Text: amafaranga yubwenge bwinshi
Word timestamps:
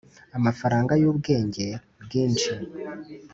amafaranga 0.37 0.93
yubwenge 1.01 1.65
bwinshi 2.03 2.51